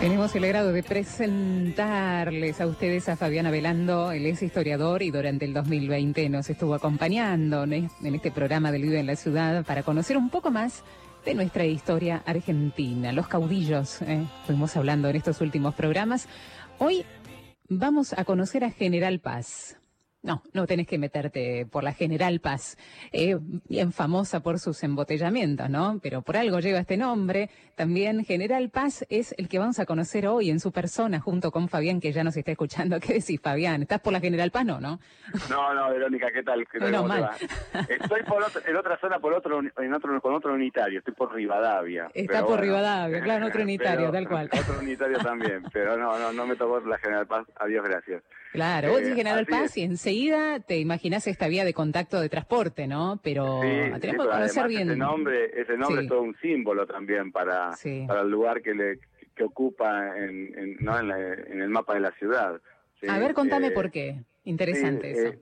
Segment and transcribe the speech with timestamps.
[0.00, 5.44] Tenemos el agrado de presentarles a ustedes a Fabiana Velando, él es historiador y durante
[5.44, 10.16] el 2020 nos estuvo acompañando en este programa del Vive en la Ciudad para conocer
[10.16, 10.84] un poco más
[11.26, 14.00] de nuestra historia argentina, los caudillos.
[14.00, 14.24] ¿eh?
[14.46, 16.28] Fuimos hablando en estos últimos programas.
[16.78, 17.04] Hoy
[17.68, 19.79] vamos a conocer a General Paz.
[20.22, 22.76] No, no tenés que meterte por la General Paz,
[23.10, 25.98] eh, bien famosa por sus embotellamientos, ¿no?
[26.02, 27.48] Pero por algo lleva este nombre.
[27.74, 31.68] También General Paz es el que vamos a conocer hoy en su persona, junto con
[31.70, 33.00] Fabián, que ya nos está escuchando.
[33.00, 33.80] ¿Qué decís, Fabián?
[33.80, 34.66] ¿Estás por la General Paz?
[34.66, 35.00] No, ¿no?
[35.48, 36.66] No, no, Verónica, ¿qué tal?
[36.70, 37.30] ¿Qué tal no, mal.
[37.88, 42.10] Estoy por en otra zona por otro, en otro, con otro unitario, estoy por Rivadavia.
[42.12, 44.50] Está por Rivadavia, claro, otro unitario, tal cual.
[44.52, 47.46] Otro unitario también, pero no, no, no me tocó la General Paz.
[47.56, 48.22] Adiós, gracias.
[48.52, 52.88] Claro, vos eh, General Paz y enseguida te imaginas esta vía de contacto de transporte,
[52.88, 53.20] ¿no?
[53.22, 53.60] Pero
[54.00, 54.90] tenemos que conocer bien.
[54.90, 57.70] Ese nombre, ese nombre es todo un símbolo también para,
[58.06, 58.98] para el lugar que le
[59.36, 60.98] que ocupa en, en, ¿no?
[60.98, 62.60] en, el mapa de la ciudad.
[63.08, 64.16] A ver, contame eh, por qué.
[64.44, 65.28] Interesante eso.
[65.28, 65.38] Eh,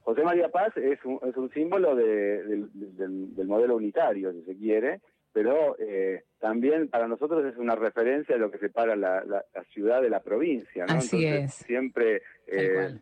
[0.00, 4.56] José María Paz es un, es un símbolo de, del, del modelo unitario, si se
[4.56, 5.00] quiere,
[5.32, 10.02] pero eh, también para nosotros es una referencia de lo que separa la, la, ciudad
[10.02, 10.86] de la provincia.
[10.86, 10.94] ¿no?
[10.94, 11.54] Así es.
[11.54, 12.98] Siempre, eh,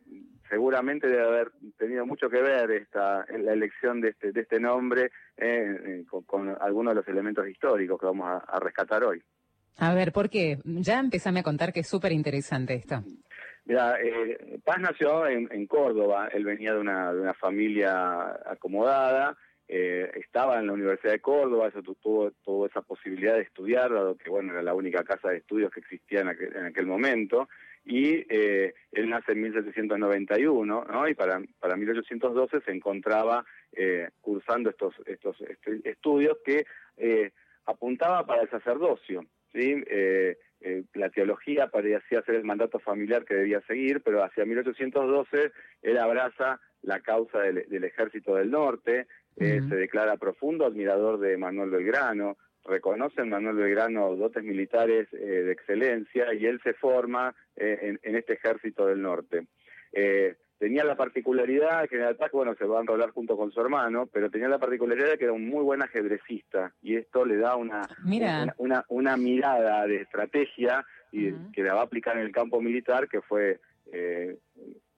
[0.48, 4.61] seguramente debe haber tenido mucho que ver esta, en la elección de este, de este
[4.61, 9.23] nombre eh, con, algunos de los elementos históricos que vamos a, rescatar hoy.
[9.79, 10.59] A ver, ¿por qué?
[10.65, 13.03] Ya empezame a contar que es súper interesante esto.
[13.65, 13.97] Mira,
[14.65, 19.37] Paz nació en, en, Córdoba, él venía de una, de una familia acomodada,
[19.70, 24.30] eh, estaba en la Universidad de Córdoba, eso tuvo, esa posibilidad de estudiar, dado que
[24.30, 27.50] bueno era la única casa de estudios que existía en aquel, en aquel momento,
[27.84, 31.08] y eh, él nace en 1791, ¿no?
[31.08, 35.36] y para, para 1812 se encontraba eh, cursando estos, estos
[35.84, 36.64] estudios que
[37.66, 39.27] apuntaba para el sacerdocio.
[39.52, 39.84] ¿sí?
[40.94, 45.52] La teología parecía ser el mandato familiar que debía seguir, pero hacia 1812
[45.83, 49.07] él abraza la causa del ejército del norte,
[49.41, 55.17] eh, se declara profundo admirador de Manuel Belgrano, reconoce en Manuel Belgrano dotes militares eh,
[55.17, 59.47] de excelencia y él se forma eh, en, este ejército del norte.
[60.59, 64.29] tenía la particularidad, General Paz, bueno, se va a enrolar junto con su hermano, pero
[64.29, 67.83] tenía la particularidad de que era un muy buen ajedrecista y esto le da una,
[68.59, 73.09] una, una, mirada de estrategia y que la va a aplicar en el campo militar
[73.09, 73.61] que fue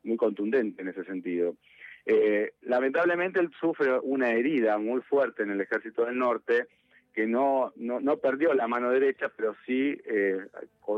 [0.02, 1.56] muy contundente en ese sentido.
[2.06, 6.66] Eh, lamentablemente él sufre una herida muy fuerte en el ejército del norte
[7.12, 10.38] que no, no, no perdió la mano derecha, pero sí eh,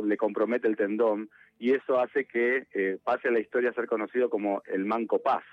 [0.05, 3.87] le compromete el tendón y eso hace que eh, pase a la historia a ser
[3.87, 5.45] conocido como el Manco Paz,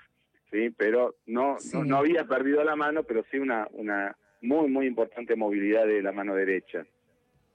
[0.50, 0.70] ¿sí?
[0.76, 5.86] Pero no, no, había perdido la mano, pero sí una, una muy, muy importante movilidad
[5.86, 6.84] de la mano derecha.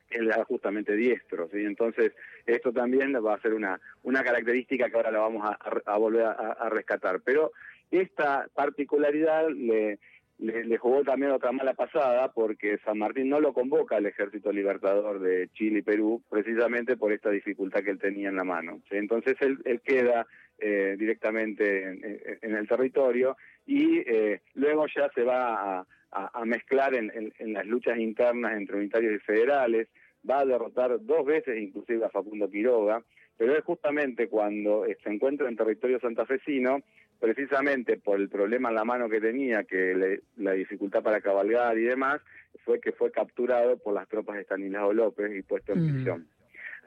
[0.09, 1.65] Él era justamente diestro, ¿sí?
[1.65, 2.13] Entonces,
[2.45, 6.31] esto también va a ser una, una característica que ahora la vamos a, volver a,
[6.31, 7.19] a rescatar.
[7.25, 7.51] Pero
[7.91, 9.99] esta particularidad le,
[10.37, 15.19] le, jugó también otra mala pasada porque San Martín no lo convoca al ejército libertador
[15.19, 18.81] de Chile y Perú precisamente por esta dificultad que él tenía en la mano.
[18.89, 20.27] Entonces él, queda
[20.59, 27.53] eh, directamente en, el territorio y eh, luego ya se va a, mezclar en, en,
[27.53, 29.89] las luchas internas entre unitarios y federales,
[30.29, 33.03] va a derrotar dos veces inclusive a Facundo Quiroga,
[33.37, 36.81] pero es justamente cuando se encuentra en territorio santafesino
[37.19, 41.83] precisamente por el problema en la mano que tenía, que la dificultad para cabalgar y
[41.83, 42.21] demás,
[42.63, 45.93] fue que fue capturado por las tropas de Stanislao López y puesto en mm.
[45.93, 46.27] prisión.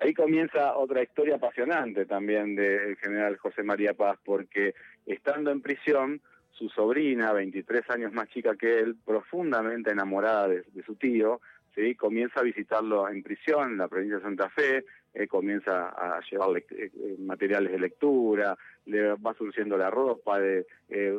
[0.01, 4.75] Ahí comienza otra historia apasionante también del general José María Paz, porque
[5.07, 6.21] estando en prisión,
[6.53, 11.41] su sobrina, 23 años más chica que él, profundamente enamorada de, su tío,
[11.79, 11.95] ¿sí?
[11.95, 14.85] comienza a visitarlo en prisión, en la provincia de Santa Fe,
[15.15, 18.57] eh, comienza a llevarle eh, materiales de lectura,
[18.87, 21.17] le va surciendo la ropa, de, eh,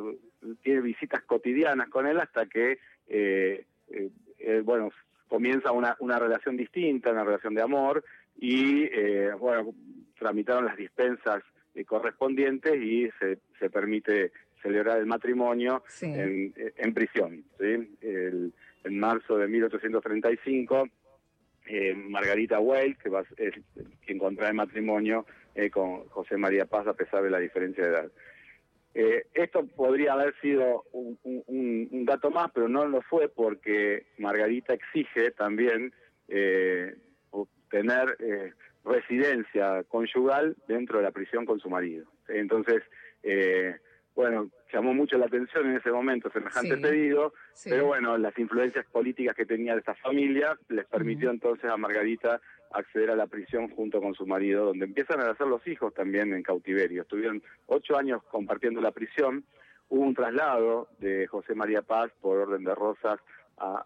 [0.62, 2.78] tiene visitas cotidianas con él hasta que,
[4.64, 4.90] bueno,
[5.28, 8.04] comienza una, una relación distinta, una relación de amor,
[8.38, 8.88] y,
[9.38, 9.74] bueno,
[10.18, 11.42] tramitaron las dispensas
[11.86, 14.32] correspondientes y se, se permite
[14.62, 17.44] celebrar el matrimonio en, en, prisión.
[17.58, 17.96] ¿sí?
[18.00, 18.52] El,
[18.84, 20.88] en marzo de 1835
[21.66, 23.54] eh, Margarita Weil, que va, es
[24.04, 25.24] quien contrae matrimonio
[25.54, 28.12] eh, con José María Paz a pesar de la diferencia de edad.
[28.92, 34.74] Eh, esto podría haber sido un, un, dato más, pero no lo fue porque Margarita
[34.74, 35.92] exige también
[37.70, 38.16] tener
[38.84, 42.06] residencia conyugal dentro de la prisión con su marido.
[42.28, 42.82] Entonces,
[44.14, 47.32] bueno, llamó mucho la atención en ese momento semejante pedido,
[47.64, 52.40] pero bueno, las influencias políticas que tenía de esta familia les permitió entonces a Margarita
[52.72, 56.32] acceder a la prisión junto con su marido, donde empiezan a nacer los hijos también
[56.34, 57.02] en cautiverio.
[57.02, 59.44] Estuvieron ocho años compartiendo la prisión.
[59.88, 63.18] Hubo un traslado de José María Paz por orden de Rosas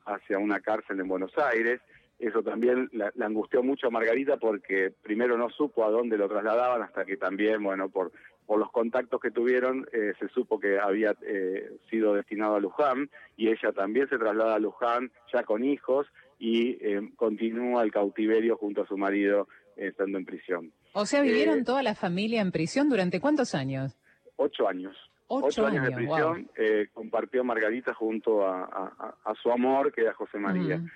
[0.07, 1.81] hacia una cárcel en Buenos Aires.
[2.19, 6.83] Eso también la, angustió mucho a Margarita porque primero no supo a dónde lo trasladaban
[6.83, 8.13] hasta que también, bueno, por,
[8.47, 13.11] por los contactos que tuvieron, eh, se supo que había eh, sido destinado a Luján
[13.37, 16.07] y ella también se traslada a Luján ya con hijos
[16.39, 20.73] y eh, continúa el cautiverio junto a su marido estando en prisión.
[20.93, 23.97] O sea, vivieron toda la familia en prisión durante cuántos años?
[24.37, 24.97] Ocho años.
[25.27, 26.49] Ocho, años, de prisión
[26.93, 30.77] compartió Margarita junto a, su amor, que era José María.
[30.77, 30.87] Mm.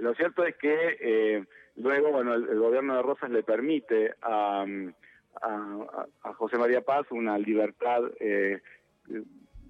[0.00, 1.44] lo cierto es que
[1.76, 4.64] luego, bueno, el, gobierno de Rosas le permite a
[5.42, 8.60] a, José María Paz una libertad eh,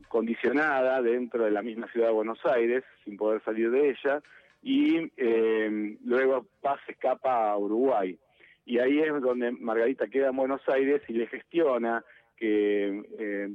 [0.08, 4.22] condicionada dentro de la misma ciudad de Buenos Aires, sin poder salir de ella,
[4.62, 8.18] y eh, luego Paz escapa a Uruguay.
[8.66, 12.04] Y ahí es donde Margarita queda en Buenos Aires y le gestiona
[12.36, 13.48] que eh,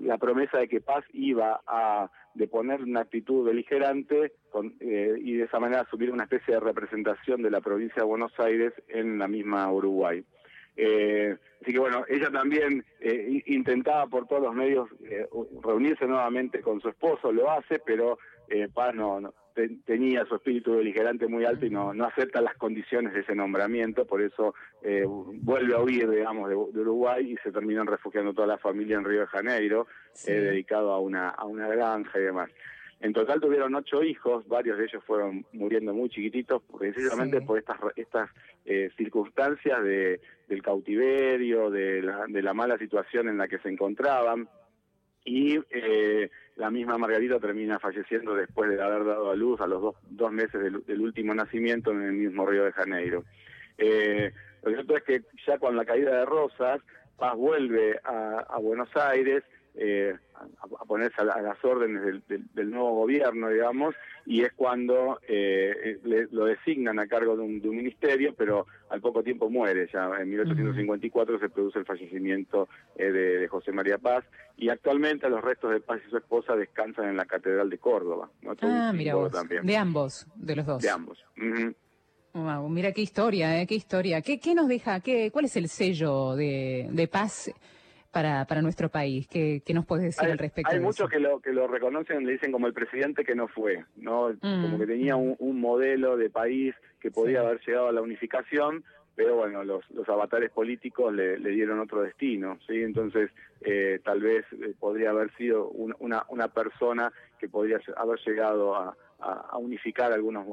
[0.00, 4.32] la promesa de que Paz iba a deponer una actitud beligerante
[4.80, 8.72] y de esa manera asumir una especie de representación de la provincia de Buenos Aires
[8.88, 10.24] en la misma Uruguay.
[10.76, 15.26] Eh, así que bueno, ella también eh, intentaba por todos los medios eh,
[15.62, 18.18] reunirse nuevamente con su esposo, lo hace, pero
[18.74, 19.32] Paz no,
[19.86, 24.06] tenía su espíritu beligerante muy alto y no, no acepta las condiciones de ese nombramiento,
[24.06, 24.56] por eso
[25.42, 29.20] vuelve a huir, digamos, de, Uruguay y se terminan refugiando toda la familia en Río
[29.20, 29.86] de Janeiro,
[30.26, 32.50] dedicado a una, a una granja y demás.
[33.00, 37.78] En total tuvieron ocho hijos, varios de ellos fueron muriendo muy chiquititos, precisamente por estas,
[37.96, 38.28] estas
[38.66, 43.70] eh, circunstancias de, del cautiverio, de la, de la mala situación en la que se
[43.70, 44.50] encontraban.
[45.24, 49.80] Y eh, la misma Margarita termina falleciendo después de haber dado a luz a los
[49.80, 53.24] dos, dos meses del, último nacimiento en el mismo Río de Janeiro.
[53.78, 54.30] Eh,
[54.62, 56.82] lo cierto es que ya con la caída de Rosas,
[57.16, 59.42] Paz vuelve a Buenos Aires,
[59.76, 63.94] eh, a, ponerse a, las órdenes del, nuevo gobierno, digamos,
[64.26, 65.98] y es cuando eh,
[66.32, 69.88] lo designan a cargo de un, ministerio, pero al poco tiempo muere.
[69.92, 74.24] Ya en 1854 se produce el fallecimiento eh, de, José María Paz,
[74.56, 78.28] y actualmente los restos de Paz y su esposa descansan en la Catedral de Córdoba.
[78.62, 79.32] Ah, mira vos,
[79.62, 80.82] de ambos, de los dos.
[80.82, 81.24] De ambos.
[82.68, 83.66] mira qué historia, ¿eh?
[83.66, 84.20] qué historia.
[84.20, 85.00] ¿Qué, qué nos deja?
[85.00, 87.52] Qué, ¿Cuál es el sello de, de paz
[88.10, 89.26] para, para nuestro país.
[89.28, 90.72] ¿Qué, qué nos puedes decir al respecto?
[90.72, 93.84] Hay muchos que lo, que lo reconocen, le dicen como el presidente que no fue,
[93.96, 94.34] ¿no?
[94.40, 98.82] Como que tenía un, modelo de país que podía haber llegado a la unificación,
[99.14, 102.82] pero bueno, los, los avatares políticos le, le dieron otro destino, ¿sí?
[102.82, 103.30] Entonces,
[103.60, 108.96] eh, tal vez eh, podría haber sido una, una persona que podría haber llegado a,
[109.20, 110.46] a, unificar algunos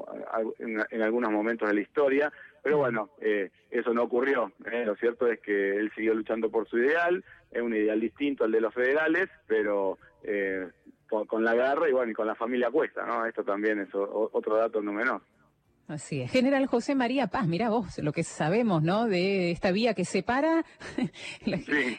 [0.58, 2.32] en, algunos momentos de la historia,
[2.62, 4.52] pero bueno, eh, eso no ocurrió.
[4.70, 4.84] ¿eh?
[4.84, 8.52] Lo cierto es que él siguió luchando por su ideal, es un ideal distinto al
[8.52, 10.68] de los federales, pero eh,
[11.08, 13.24] con, la guerra y bueno, y con la familia cuesta, ¿no?
[13.26, 15.22] Esto también es otro dato no menor.
[15.88, 16.30] Así es.
[16.30, 19.06] General José María Paz, mira vos lo que sabemos, ¿no?
[19.06, 20.62] De esta vía que separa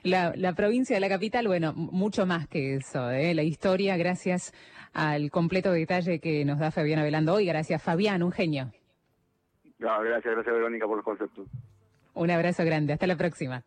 [0.03, 1.47] la, la, provincia de la capital.
[1.47, 3.33] Bueno, mucho más que eso, ¿eh?
[3.33, 4.53] La historia, gracias
[4.93, 7.47] al completo detalle que nos da Fabiana Velando hoy.
[7.47, 8.71] Gracias, Fabián, un genio.
[9.79, 11.47] No, gracias, gracias, Verónica, por los conceptos.
[12.13, 12.93] Un abrazo grande.
[12.93, 13.63] Hasta la próxima.